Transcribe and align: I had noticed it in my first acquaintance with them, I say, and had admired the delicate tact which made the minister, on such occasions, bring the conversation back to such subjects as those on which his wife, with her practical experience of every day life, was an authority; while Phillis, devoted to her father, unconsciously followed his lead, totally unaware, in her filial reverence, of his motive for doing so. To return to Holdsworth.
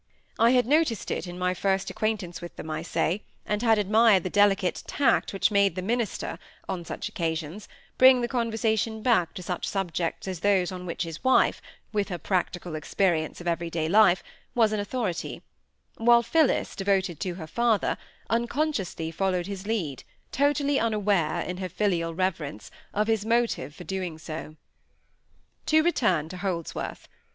I 0.39 0.49
had 0.53 0.65
noticed 0.65 1.11
it 1.11 1.27
in 1.27 1.37
my 1.37 1.53
first 1.53 1.91
acquaintance 1.91 2.41
with 2.41 2.55
them, 2.55 2.71
I 2.71 2.81
say, 2.81 3.21
and 3.45 3.61
had 3.61 3.77
admired 3.77 4.23
the 4.23 4.31
delicate 4.31 4.81
tact 4.87 5.31
which 5.31 5.51
made 5.51 5.75
the 5.75 5.83
minister, 5.83 6.39
on 6.67 6.83
such 6.83 7.07
occasions, 7.07 7.67
bring 7.99 8.19
the 8.21 8.27
conversation 8.27 9.03
back 9.03 9.35
to 9.35 9.43
such 9.43 9.67
subjects 9.69 10.27
as 10.27 10.39
those 10.39 10.71
on 10.71 10.87
which 10.87 11.03
his 11.03 11.23
wife, 11.23 11.61
with 11.93 12.09
her 12.09 12.17
practical 12.17 12.73
experience 12.73 13.39
of 13.41 13.47
every 13.47 13.69
day 13.69 13.87
life, 13.87 14.23
was 14.55 14.71
an 14.71 14.79
authority; 14.79 15.43
while 15.97 16.23
Phillis, 16.23 16.75
devoted 16.75 17.19
to 17.19 17.35
her 17.35 17.45
father, 17.45 17.95
unconsciously 18.27 19.11
followed 19.11 19.45
his 19.45 19.67
lead, 19.67 20.03
totally 20.31 20.79
unaware, 20.79 21.41
in 21.41 21.57
her 21.57 21.69
filial 21.69 22.15
reverence, 22.15 22.71
of 22.91 23.05
his 23.05 23.23
motive 23.23 23.75
for 23.75 23.83
doing 23.83 24.17
so. 24.17 24.55
To 25.67 25.83
return 25.83 26.27
to 26.29 26.37
Holdsworth. 26.37 27.07